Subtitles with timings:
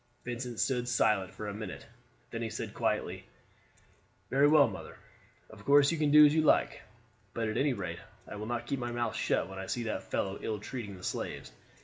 [0.25, 1.85] Vincent stood silent for a minute,
[2.31, 3.23] then he said quietly:
[4.31, 4.97] "Very well, mother.
[5.51, 6.81] Of course you can do as you like;
[7.35, 10.09] but at any rate I will not keep my mouth shut when I see that
[10.09, 11.51] fellow ill treating the slaves.